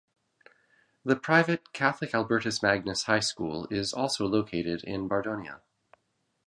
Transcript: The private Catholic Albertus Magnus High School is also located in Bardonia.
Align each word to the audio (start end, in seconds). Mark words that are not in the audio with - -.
The 1.05 1.15
private 1.15 1.73
Catholic 1.73 2.15
Albertus 2.15 2.63
Magnus 2.63 3.03
High 3.03 3.19
School 3.19 3.67
is 3.69 3.93
also 3.93 4.25
located 4.25 4.83
in 4.83 5.07
Bardonia. 5.07 5.61